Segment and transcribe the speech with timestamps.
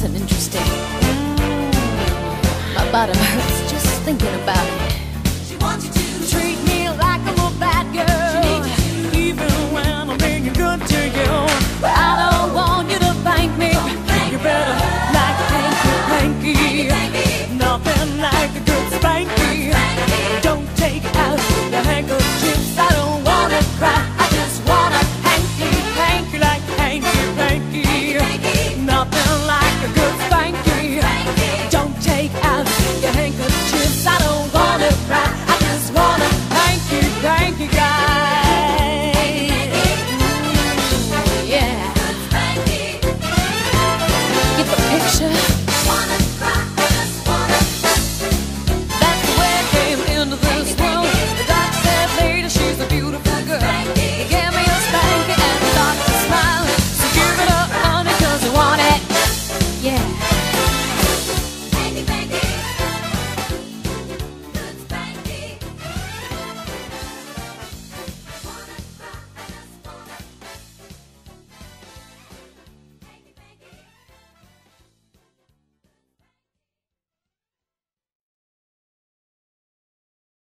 [0.00, 0.62] It's interesting.
[2.72, 4.87] My bottom hurts just thinking about it.